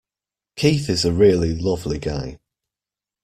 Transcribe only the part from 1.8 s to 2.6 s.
guy.